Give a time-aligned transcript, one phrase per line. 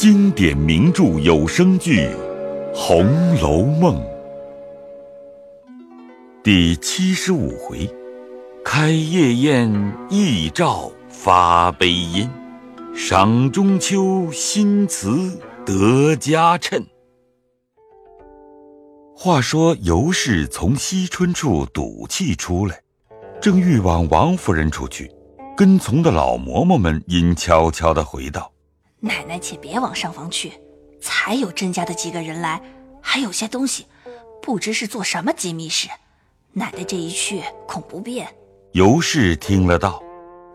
[0.00, 2.06] 经典名著有声剧
[2.74, 3.04] 《红
[3.38, 3.96] 楼梦》
[6.42, 7.86] 第七十五回：
[8.64, 9.70] 开夜宴，
[10.08, 12.26] 一照发悲音；
[12.96, 16.82] 赏中秋，新词得佳称。
[19.14, 22.80] 话说尤氏从惜春处赌气出来，
[23.38, 25.12] 正欲往王夫人处去，
[25.54, 28.50] 跟从的老嬷嬷们因悄悄的回道。
[29.00, 30.52] 奶奶，且别往上房去，
[31.00, 32.62] 才有甄家的几个人来，
[33.00, 33.86] 还有些东西，
[34.42, 35.88] 不知是做什么机密事。
[36.52, 38.28] 奶奶这一去，恐不便。
[38.72, 40.02] 尤氏听了道：“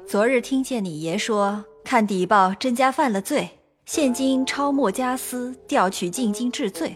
[0.07, 3.49] 昨日听见你爷说，看底报甄家犯了罪，
[3.85, 6.95] 现今抄没家私，调取进京治罪。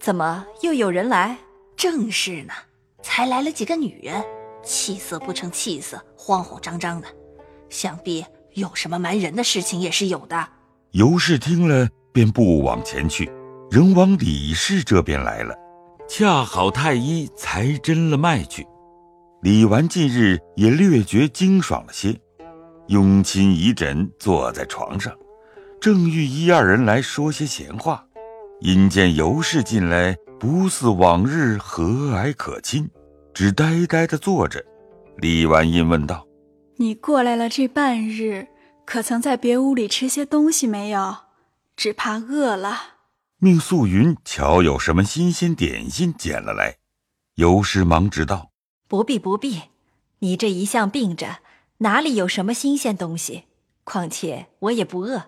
[0.00, 1.36] 怎么又有人来？
[1.76, 2.54] 正是呢，
[3.02, 4.24] 才来了几个女人，
[4.64, 7.08] 气色不成气色，慌慌张张的，
[7.68, 10.48] 想必有什么瞒人的事情也是有的。”
[10.96, 13.30] 尤氏听了，便不往前去，
[13.70, 15.54] 仍往李氏这边来了。
[16.08, 18.66] 恰好太医才诊了脉去。
[19.42, 22.18] 李纨近日也略觉精爽了些，
[22.86, 25.12] 拥亲倚枕，坐在床上，
[25.78, 28.02] 正欲一二人来说些闲话，
[28.60, 32.88] 因见尤氏进来，不似往日和蔼可亲，
[33.34, 34.64] 只呆呆的坐着。
[35.18, 36.26] 李纨因问道
[36.78, 38.46] ：“你过来了这半日？”
[38.86, 41.16] 可曾在别屋里吃些东西没有？
[41.76, 42.94] 只怕饿了。
[43.38, 46.78] 命素云瞧有什么新鲜点心捡了来。
[47.34, 48.52] 尤氏忙指道
[48.88, 49.64] ：“不必不必，
[50.20, 51.40] 你这一向病着，
[51.78, 53.44] 哪里有什么新鲜东西？
[53.84, 55.24] 况且我也不饿。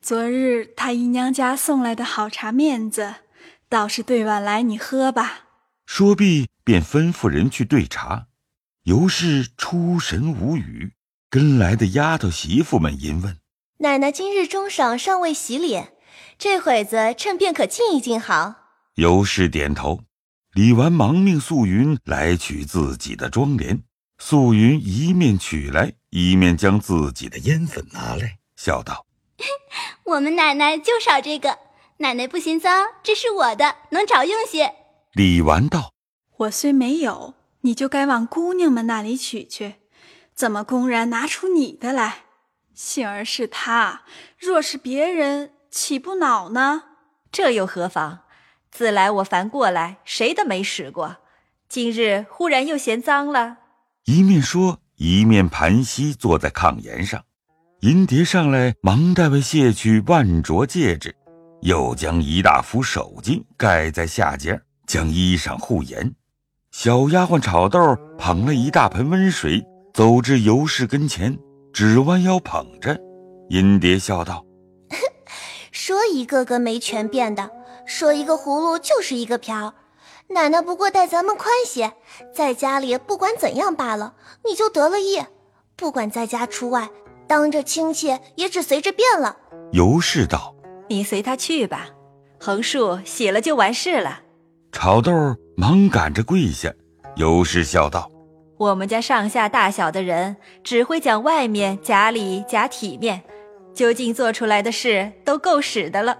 [0.00, 3.14] 昨日太姨娘家送来的好茶面子，
[3.68, 5.46] 倒是兑碗来，你喝吧。”
[5.86, 8.28] 说毕，便吩咐人去兑茶。
[8.84, 10.92] 尤氏出神无语。
[11.30, 13.38] 跟来的丫头媳妇们因问
[13.78, 15.92] ：“奶奶今日中晌尚未洗脸，
[16.36, 18.56] 这会子趁便可静一静好。”
[18.98, 20.00] 尤氏点头。
[20.54, 23.82] 李纨忙命素云来取自己的妆奁。
[24.18, 29.06] 素云一面取来，一面将自己的烟粉拿来，笑道：
[30.06, 31.60] “我们奶奶就少这个，
[31.98, 34.74] 奶奶不嫌脏，这是我的，能找用些。”
[35.14, 35.92] 李纨道
[36.38, 39.76] ：“我虽没有，你就该往姑娘们那里取去。”
[40.40, 42.22] 怎么公然拿出你的来？
[42.72, 44.04] 幸而是他，
[44.38, 46.84] 若是别人，岂不恼呢？
[47.30, 48.20] 这又何妨？
[48.70, 51.18] 自来我凡过来，谁的没使过？
[51.68, 53.58] 今日忽然又嫌脏了。
[54.06, 57.22] 一面说，一面盘膝坐在炕沿上。
[57.80, 61.14] 银蝶上来，忙代为卸去万镯戒指，
[61.60, 66.14] 又将一大幅手巾盖在下肩，将衣裳护严。
[66.70, 69.62] 小丫鬟炒豆捧了一大盆温水。
[69.92, 71.38] 走至尤氏跟前，
[71.72, 72.98] 只弯腰捧着，
[73.48, 74.44] 银蝶笑道
[75.72, 77.50] ：“说一个个没权变的，
[77.86, 79.74] 说一个葫芦就是一个瓢。
[80.28, 81.92] 奶奶不过待咱们宽些，
[82.32, 84.14] 在家里不管怎样罢了，
[84.44, 85.20] 你就得了意。
[85.76, 86.88] 不管在家出外，
[87.26, 89.36] 当着亲戚也只随着变了。”
[89.72, 90.54] 尤氏道
[90.88, 91.88] ：“你随他去吧，
[92.38, 94.20] 横竖洗了就完事了。”
[94.72, 95.12] 炒豆
[95.56, 96.72] 忙赶着跪下，
[97.16, 98.08] 尤氏笑道。
[98.60, 103.22] 我们家上下大小的人只会讲外面假里假体面，
[103.74, 106.18] 究竟做出来的事都够使的了。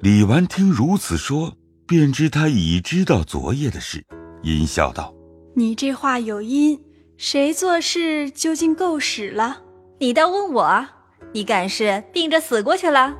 [0.00, 1.52] 李纨听如此说，
[1.86, 4.04] 便知他已知道昨夜的事，
[4.42, 5.14] 阴笑道
[5.54, 6.82] ：“你这话有因，
[7.16, 9.58] 谁做事究竟够使了？
[10.00, 10.86] 你倒问我，
[11.32, 13.14] 你敢是病着死过去了？”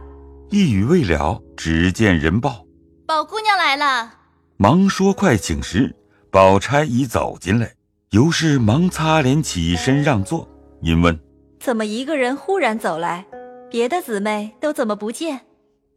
[0.50, 2.66] 一语未了，只见人报
[3.06, 4.14] ：“宝姑娘来了。”
[4.58, 5.94] 忙说快请时，
[6.32, 7.75] 宝钗已走进来。
[8.16, 10.48] 尤氏忙擦脸起身让座，
[10.80, 11.20] 因问
[11.60, 13.26] ：“怎么一个人忽然走来？
[13.70, 15.42] 别的姊妹都怎么不见？”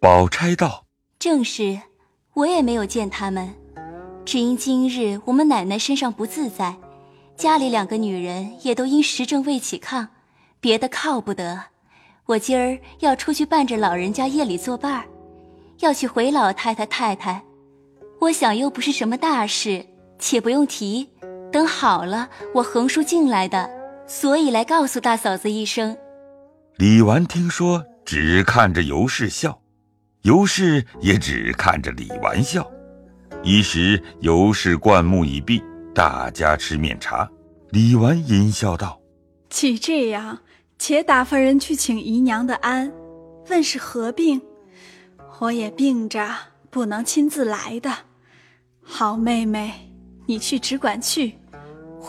[0.02, 0.84] 宝钗道
[1.18, 1.80] ：“正是，
[2.34, 3.48] 我也没有见他们，
[4.26, 6.76] 只因今日我们奶奶身上不自在，
[7.38, 10.06] 家里两个女人也都因时政未起炕，
[10.60, 11.58] 别的靠不得。
[12.26, 15.06] 我今儿要出去伴着老人家夜里作伴儿，
[15.80, 17.42] 要去回老太太太太。
[18.20, 19.86] 我想又不是什么大事，
[20.20, 21.08] 且不用提。”
[21.52, 23.70] 等好了，我横竖进来的，
[24.08, 25.98] 所以来告诉大嫂子一声。
[26.78, 29.60] 李纨听说，只看着尤氏笑，
[30.22, 32.70] 尤氏也只看着李纨笑。
[33.44, 35.64] 一时尤氏灌木已毕，
[35.96, 37.30] 大家吃面茶。
[37.72, 39.00] 李纨阴笑道
[39.50, 40.40] ：“既这样，
[40.78, 42.92] 且打发人去请姨娘的安，
[43.50, 44.42] 问是何病。
[45.40, 46.30] 我也病着，
[46.70, 47.92] 不能亲自来的。
[48.82, 49.92] 好妹妹，
[50.26, 51.36] 你去只管去。”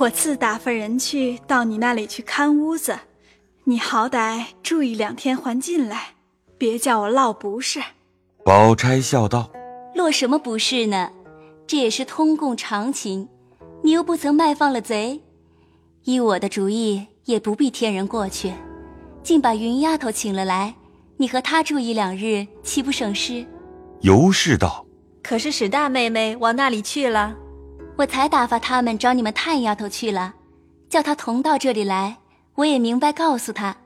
[0.01, 2.99] 我自打发人去到你那里去看屋子，
[3.65, 6.15] 你好歹住一两天还进来，
[6.57, 7.83] 别叫我落不是。
[8.43, 9.51] 宝钗笑道
[9.95, 11.11] ：“落什么不是呢？
[11.67, 13.29] 这也是通共常情。
[13.83, 15.21] 你又不曾卖放了贼，
[16.05, 18.55] 依我的主意，也不必添人过去，
[19.23, 20.75] 竟把云丫头请了来，
[21.19, 23.45] 你和她住一两日，岂不省事？”
[24.01, 24.87] 尤氏道
[25.23, 27.37] ：“可是史大妹妹往那里去了？
[28.01, 30.33] 我才打发他们找你们探丫头去了，
[30.89, 32.17] 叫她同到这里来。
[32.55, 33.77] 我也明白告诉她。”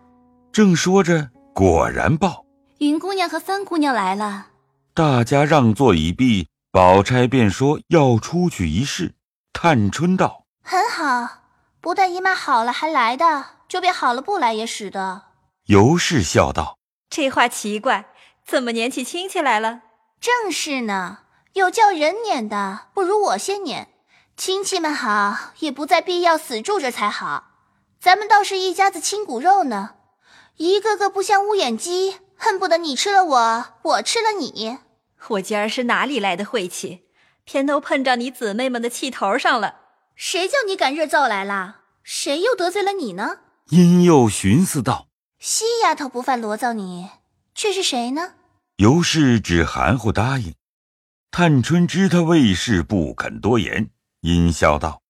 [0.53, 2.45] 正说着，果然报
[2.79, 4.47] 云姑娘和三姑娘来了。
[4.95, 9.15] 大家让座已毕，宝钗便说要出去一试。
[9.53, 11.43] 探春道：“很好，
[11.81, 15.23] 不但姨妈好了还来的，就便好了不来也使得。”
[15.67, 16.79] 尤氏笑道
[17.11, 18.07] ：“这话奇怪，
[18.47, 19.81] 怎么撵起亲戚来了？”
[20.21, 21.19] 正是呢，
[21.55, 23.89] 有叫人撵的，不如我先撵。
[24.37, 27.53] 亲戚们好，也不再必要死住着才好。
[28.01, 29.95] 咱们倒是一家子亲骨肉呢，
[30.57, 34.79] 一个个不像乌眼鸡，恨不得你吃了我，我吃了你。
[35.29, 37.05] 我今儿是哪里来的晦气，
[37.45, 39.77] 偏都碰着你姊妹们的气头上了。
[40.17, 41.77] 谁叫你赶热灶来了？
[42.03, 43.39] 谁又得罪了你呢？
[43.71, 45.07] 殷又寻思道
[45.39, 47.09] ：“西丫头不犯罗造你，
[47.55, 48.35] 却是谁呢？”
[48.77, 50.55] 尤氏只含糊答应，
[51.31, 53.91] 探春知他为事，不肯多言，
[54.25, 55.03] 阴笑道：“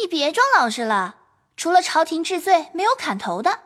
[0.00, 1.16] 你别装老实了，
[1.58, 3.58] 除了朝廷治罪，没有砍头的，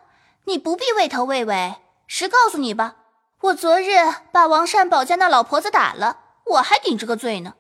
[0.46, 1.76] 你不必畏头畏尾。
[2.08, 2.96] 实告诉你吧，
[3.42, 3.90] 我昨日
[4.32, 7.54] 把王善保家那老婆子打了，我还顶着个罪呢。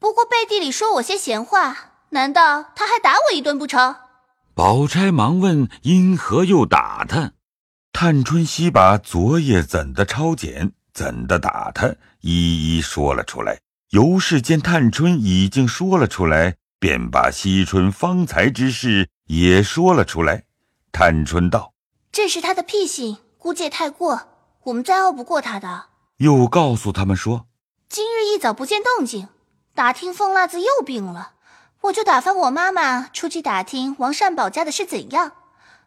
[0.00, 3.94] 不过背地里说我些闲话，难道他还打我一顿不成？”
[4.52, 7.34] 宝钗忙问：“因何又打他？”
[7.94, 10.72] 探春悉把昨夜怎的抄检。
[10.92, 11.94] 怎的打他？
[12.22, 13.60] 一一说了出来。
[13.90, 20.46] 尤氏见探春已经说了出来，便把惜春方才之事也说了出来。
[20.90, 21.74] 探春道
[22.10, 24.22] ：“这是他的屁性，估计太过，
[24.64, 25.84] 我们再拗不过他的。”
[26.18, 27.46] 又告诉他们说
[27.88, 29.28] ：“今日一早不见动静，
[29.76, 31.34] 打听凤辣子又病了，
[31.82, 35.34] 我就打发我妈妈出去打听王善保家的是怎样，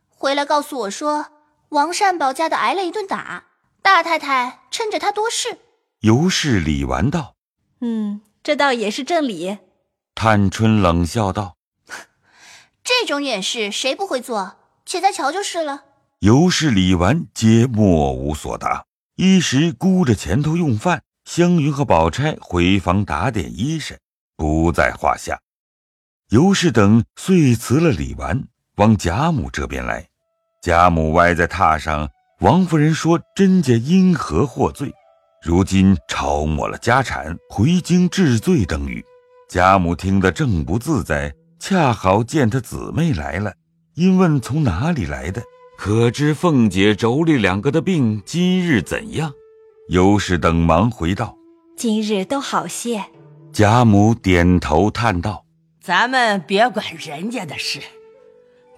[0.07, 1.25] 回来告诉我说
[1.69, 3.47] 王善保家的挨了一顿打。”
[3.83, 5.59] 大太太趁着他多事，
[5.99, 7.35] 尤氏理完道
[7.81, 9.57] ：“嗯，这倒也是正理。”
[10.15, 11.57] 探春冷笑道
[12.83, 14.55] ：“这种掩饰谁不会做？
[14.85, 15.83] 且再瞧就是了。”
[16.19, 18.85] 尤氏李纨，皆莫无所答。
[19.15, 23.97] 一时顾着前头用饭，湘云和宝钗回房打点衣裳，
[24.37, 25.39] 不在话下。
[26.29, 28.47] 尤氏等遂辞了李纨，
[28.77, 30.07] 往贾母这边来。
[30.63, 32.09] 贾母歪在榻上。
[32.39, 34.91] 王夫人说：“甄家因何获罪？
[35.41, 39.05] 如今抄没了家产，回京治罪等语。”
[39.47, 43.53] 贾母听得正不自在，恰好见她姊妹来了，
[43.93, 45.41] 因问从哪里来的，
[45.77, 49.31] 可知凤姐妯娌两个的病今日怎样？
[49.89, 51.37] 尤氏等忙回道
[51.77, 53.03] ：“今日都好些。”
[53.53, 55.45] 贾母点头叹道
[55.79, 57.79] ：“咱们别管人家的事，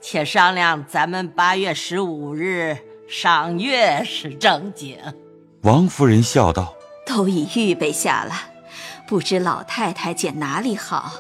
[0.02, 2.78] 且商量咱们八月十五日。”
[3.10, 4.98] 赏月是正经，
[5.62, 6.76] 王夫人笑道
[7.08, 8.34] ：“都已预备下了，
[9.08, 11.14] 不知老太太捡哪里好？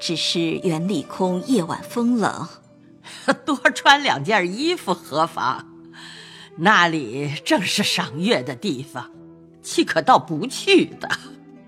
[0.00, 2.48] 只是园里空，夜晚风冷，
[3.46, 5.64] 多穿两件衣服何妨？
[6.56, 9.10] 那里正是赏月的地方，
[9.62, 11.08] 岂可到不去的？”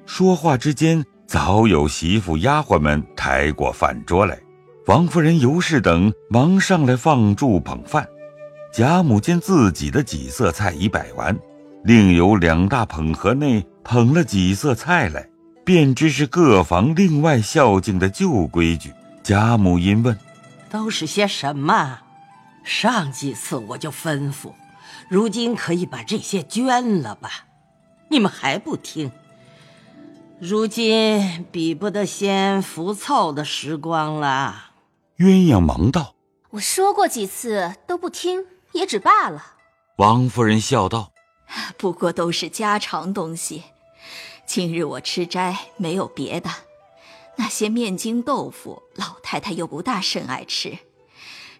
[0.06, 4.38] 说话之间，早有媳妇丫鬟们抬过饭桌来，
[4.86, 8.06] 王夫人、尤氏等忙上来放箸捧饭。
[8.72, 11.36] 贾母见自己的几色菜已摆完，
[11.86, 15.28] 另有两大捧盒内捧了几色菜来，
[15.64, 18.92] 便知是各房另外孝敬的旧规矩。
[19.22, 20.18] 贾母因问
[20.68, 22.00] ：“都是些什么？
[22.64, 24.52] 上几次我就吩咐，
[25.08, 27.46] 如今可以把这些捐了吧？
[28.10, 29.12] 你们还不听？
[30.40, 34.72] 如今比不得先福凑的时光了。”
[35.18, 36.16] 鸳鸯忙道
[36.50, 39.40] ：“我说过几次都不听。”也只罢了。
[39.98, 41.12] 王夫人笑道
[41.76, 43.64] ：“不过都是家常东西。
[44.46, 46.50] 今日我吃斋，没有别的。
[47.36, 50.78] 那些面筋豆腐，老太太又不大甚爱吃，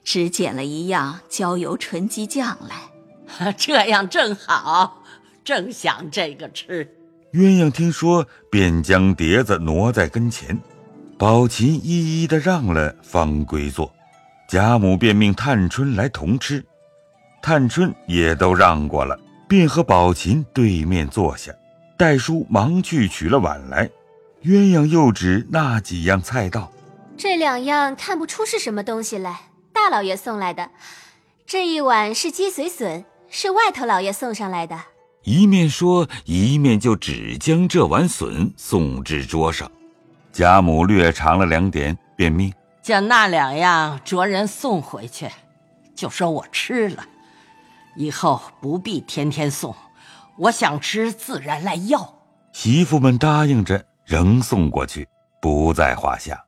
[0.05, 3.53] 只捡了一样焦油纯鸡酱来。
[3.59, 5.03] 这样正好，
[5.45, 6.93] 正想这个吃。”
[7.35, 10.59] 鸳鸯听说，便将碟子挪在跟前，
[11.19, 13.93] 宝琴一一的让了，方归坐。
[14.49, 16.65] 贾母便命探春来同吃。
[17.43, 21.53] 探春也都让过了，便和宝琴对面坐下。
[21.99, 23.89] 戴叔忙去取了碗来，
[24.43, 26.71] 鸳鸯又指那几样菜道
[27.17, 30.71] ：“这两样看不出是什么东西来，大老爷送来的。
[31.47, 34.79] 这一碗是鸡髓笋，是外头老爷送上来的。”
[35.25, 39.71] 一面说，一面就只将这碗笋送至桌上。
[40.33, 45.29] 贾母略尝了两点，便命将那两样着人送回去，
[45.97, 47.05] 就说我吃了，
[47.97, 49.75] 以后不必天天送，
[50.39, 52.15] 我想吃自然来要。
[52.53, 55.09] 媳妇们答应着，仍送过去，
[55.41, 56.45] 不在话下。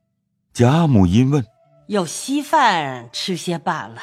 [0.52, 1.44] 贾母因问
[1.88, 3.96] ：“有稀饭吃些罢了。”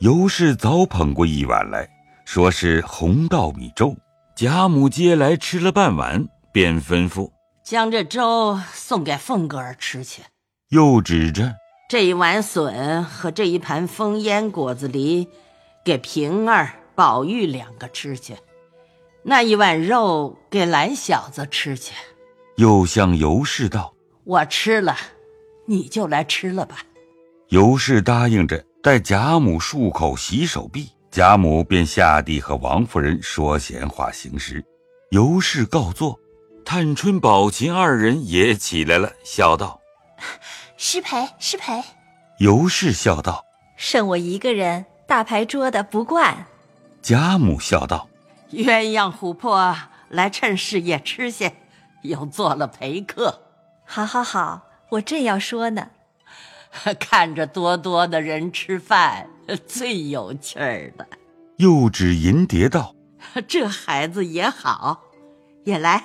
[0.00, 1.88] 尤氏早捧过一碗来
[2.24, 3.94] 说是红稻米粥。
[4.34, 7.30] 贾母接来吃了半碗，便吩咐。
[7.62, 10.22] 将这粥送给凤哥儿吃去，
[10.70, 11.54] 又指着
[11.88, 15.28] 这一碗笋和这一盘风烟果子梨，
[15.84, 18.34] 给平儿、宝玉两个吃去；
[19.22, 21.94] 那一碗肉给懒小子吃去。
[22.56, 24.96] 又向尤氏道：“我吃了，
[25.66, 26.78] 你就来吃了吧。”
[27.48, 34.64] 尤氏答应着，待贾母漱口洗手毕，贾母便下地和王夫人说闲话行食。
[35.10, 36.18] 尤氏告坐。
[36.64, 39.80] 探春、宝琴二人也起来了，笑道
[40.78, 41.82] ：“失陪，失陪。”
[42.38, 43.44] 尤氏笑道
[43.76, 46.46] ：“剩我一个人，大牌桌的不惯。”
[47.02, 48.08] 贾母笑道
[48.50, 49.76] ：“鸳鸯琥珀
[50.08, 51.54] 来趁势也吃些，
[52.04, 53.42] 又做了陪客。
[53.84, 55.90] ”“好，好，好，我正要说呢。
[56.98, 59.28] 看着多多的人吃饭，
[59.68, 61.06] 最有趣儿的。”
[61.60, 62.94] 又指银蝶道
[63.46, 65.02] ：“这孩子也好，
[65.64, 66.04] 也来。”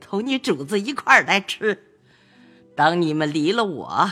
[0.00, 2.00] 同你主子一块儿来吃，
[2.74, 4.10] 等你们离了我，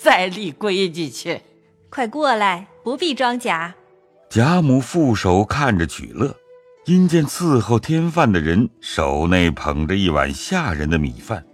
[0.00, 1.42] 再立规矩去。
[1.90, 3.74] 快过来，不必装假。
[4.30, 6.32] 贾母负手看着取乐，
[6.84, 11.44] 因见伺候添饭的人手内捧着一碗下人的米饭，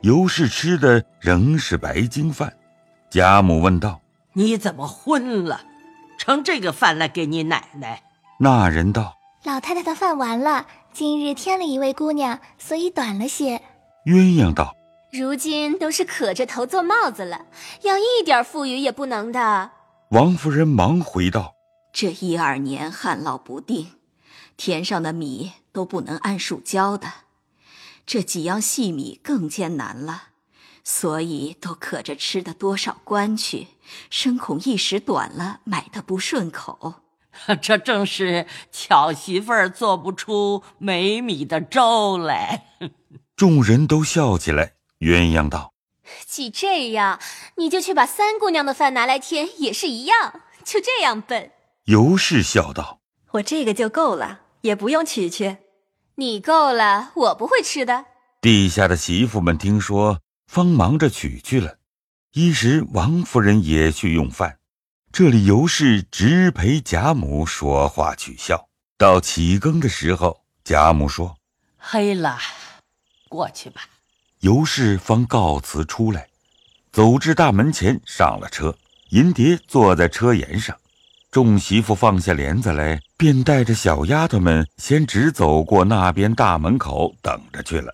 [0.00, 2.54] 尤氏吃的仍是白金饭。
[3.10, 4.00] 贾母问道
[4.32, 5.60] ：“你怎么昏了？
[6.16, 8.02] 盛这个饭来给你奶奶？”
[8.40, 13.60] 那人道：“老太太的饭完了。”今日添了一位姑娘，所以短了些。
[14.06, 14.74] 鸳鸯道
[15.12, 17.42] ：“如今都是可着头做帽子了，
[17.82, 19.72] 要一点富裕也不能的。”
[20.10, 21.54] 王夫人忙回道
[21.92, 23.88] ：“这一二年旱涝不定，
[24.56, 27.12] 田上的米都不能按数交的，
[28.06, 30.28] 这几样细米更艰难了，
[30.82, 33.68] 所以都可着吃的多少关去，
[34.08, 37.02] 深恐一时短了，买的不顺口。
[37.60, 42.64] ”这正是巧媳妇儿做不出没米的粥来。
[43.36, 44.72] 众人都笑起来。
[45.00, 45.74] 鸳鸯道
[46.26, 47.20] ：“既这样，
[47.56, 50.42] 你就去把三姑娘的饭拿来添，也是一样。
[50.64, 51.52] 就这样笨。”
[51.86, 53.00] 尤氏笑道
[53.32, 55.58] ：“我这个就够了，也不用取去。
[56.16, 58.06] 你够了，我不会吃的。”
[58.40, 61.78] 地下的媳妇们听说，方忙着取去了。
[62.32, 64.58] 一时王夫人也去用饭。
[65.10, 71.36] 这里尤氏直陪贾母说话取笑，到起更的时候，贾母说
[71.78, 72.38] ：“黑了，
[73.28, 73.88] 过去吧。”
[74.40, 76.28] 尤氏方告辞出来，
[76.92, 78.76] 走至大门前，上了车。
[79.10, 80.76] 银蝶坐在车沿上，
[81.30, 87.92] 众媳妇放下帘子来，便带着小丫头们先直走过那边大门口等着去了。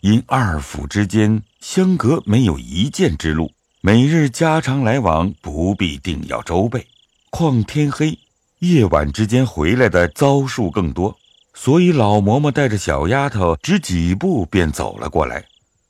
[0.00, 3.52] 因二府之间相隔没有一箭之路。
[3.80, 6.86] 每日家常来往，不必定要周备。
[7.30, 8.18] 况天黑，
[8.58, 11.16] 夜晚之间回来的遭数更多，
[11.52, 15.44] 所以老嬷嬷带着小丫头，只几步便走了过来。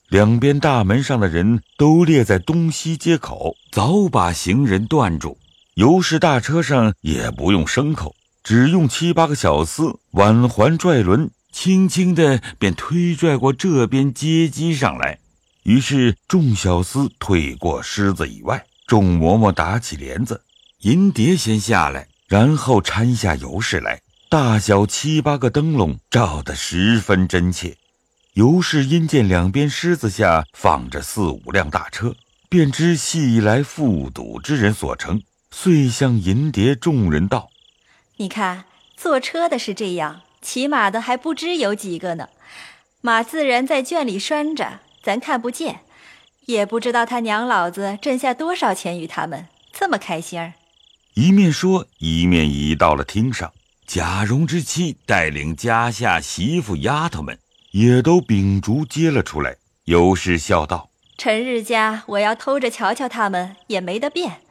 [0.08, 5.38] 两边大门上的人都列在东西街口，早把行人断住。
[5.74, 15.18] 尤氏大车上也不用牲口，只用七八个小厮挽环拽轮，轻轻的便推拽过这边街机上来。
[15.64, 20.42] 于是众小厮退过狮子以外，众嬷嬷打起帘子，
[20.82, 24.00] 银蝶先下来，然后搀下尤氏来。
[24.28, 27.76] 大小七八个灯笼照得十分真切。
[28.34, 32.16] 尤氏因见两边狮子下放着四五辆大车，
[32.48, 35.22] 便知系来赴赌之人所乘，
[35.52, 37.48] 遂向银蝶众人道
[38.18, 38.64] ：“你看，
[38.96, 42.28] 坐车的是这样，骑马的还不知有几个呢。
[43.00, 45.80] 马自然在圈里拴着。”咱看不见，
[46.46, 50.54] 也不知道他娘老子挣下多少钱与他们这么开心儿。
[51.12, 53.52] 一面说，一面已到了厅上。
[53.86, 57.38] 贾蓉之妻带领家下媳妇丫头们，
[57.74, 59.56] 也都秉烛接了出来。
[59.86, 64.42] 尤氏笑道：“陈日家我要偷着瞧瞧他们，也没得变。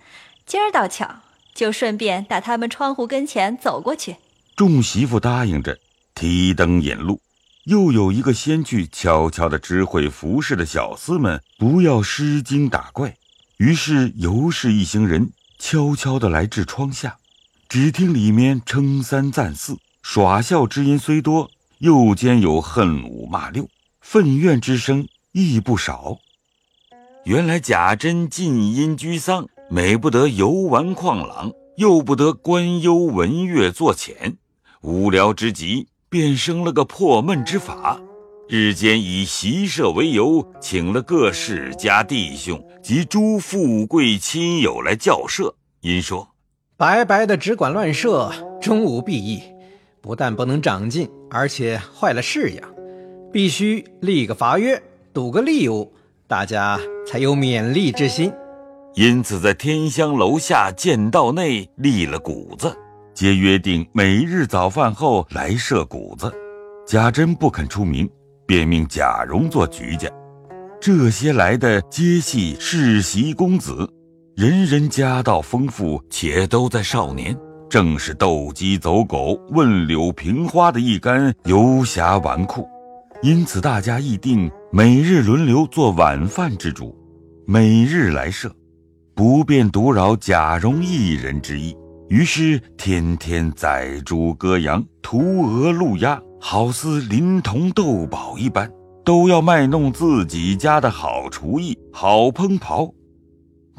[0.46, 1.22] 今儿倒巧，
[1.56, 4.18] 就顺便打他们窗户跟前走过去。”
[4.58, 5.80] 众媳妇答应着，
[6.14, 7.22] 提灯引路。
[7.64, 13.16] 又有一个先去悄悄的知会服侍的小厮们，不要失惊打怪。
[13.56, 17.16] 于是尤氏一行人悄悄的来至窗下，
[17.70, 21.50] 只听里面称三赞四，耍笑之音虽多，
[21.84, 23.68] 又兼有恨五骂六，
[24.00, 26.16] 愤怨之声亦不少。
[27.26, 34.38] 原来贾珍近因居丧，美不得游玩旷朗，又不得观幽闻乐作浅，
[34.80, 38.00] 无聊之极，便生了个破闷之法。
[38.48, 45.54] 日间以习社为由，请了各世家弟兄及诸富贵亲友来校社。
[45.82, 46.30] 因说
[46.78, 49.44] ：“白白的只管乱射，终无裨益。”
[50.02, 52.70] 不但不能长进，而且坏了式样，
[53.32, 54.80] 必须立个罚约，
[55.12, 55.92] 赌个利物，
[56.28, 58.32] 大家才有勉励之心。
[58.94, 62.72] 因此，在天香楼下剑道内立了谷子，
[63.16, 66.32] 皆约定每日早饭后来设谷子。
[66.86, 68.08] 贾珍不肯出名，
[68.46, 70.08] 便命贾蓉做局家。
[70.80, 73.90] 这些来的皆系世袭公子，
[74.36, 77.36] 人人家道丰富，且都在少年。
[77.74, 82.64] 正是斗鸡走狗、问柳平花的一干游侠纨绔，
[83.24, 86.96] 因此大家议定每日轮流做晚饭之主，
[87.48, 88.56] 每日来设，
[89.16, 91.76] 不便独扰贾蓉一人之意。
[92.10, 98.72] 于是天天宰猪割羊、屠鹅鹿鸭，好似临潼斗宝一般，
[99.04, 102.94] 都要卖弄自己家的好厨艺、好烹刨。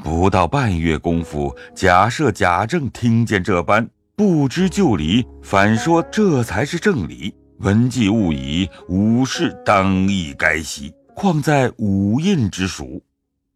[0.03, 7.33] 不到半月功夫，贾赦、贾政听见这般，不知就里，反说这才是正理。
[7.59, 13.01] 文既误矣，武士当亦该息，况在五印之属。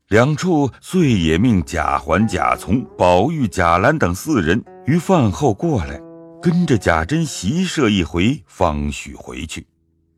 [0.07, 5.99] 两处遂也命贾环、贾从、宝玉、贾兰等四人于饭后过来，
[6.41, 9.67] 跟着贾珍习射一回，方许回去。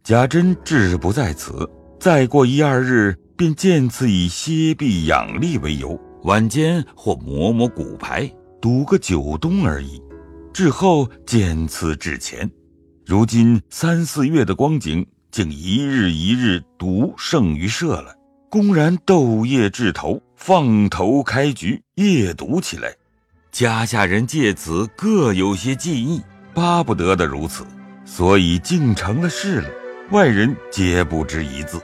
[0.04, 6.00] 贾珍志不在此，再过一二日，便见次以歇臂养力为由。
[6.24, 10.02] 晚间或磨磨骨牌，赌个九冬而已。
[10.54, 12.50] 之后渐次至前，
[13.06, 18.14] 如今三四月的光景，竟一日一日赌胜于射了，
[18.50, 22.94] 公然斗夜掷头，放头开局，夜赌起来。
[23.52, 26.22] 家下人借此各有些记忆，
[26.54, 27.66] 巴不得的如此，
[28.06, 29.70] 所以竟成了事了。
[30.12, 31.82] 外人皆不知一字。